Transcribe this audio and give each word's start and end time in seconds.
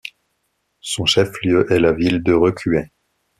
Son 0.79 1.05
chef-lieu 1.05 1.71
est 1.71 1.77
la 1.79 1.91
ville 1.91 2.23
de 2.23 2.33
Recuay. 2.33 2.91